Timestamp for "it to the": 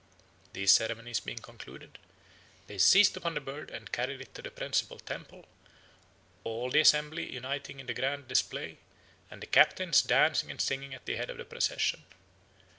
4.19-4.49